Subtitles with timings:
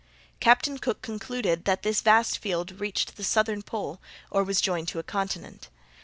[0.39, 4.97] Captain Cook concluded that this vast field reached the southern pole or was joined to
[4.97, 5.69] a continent.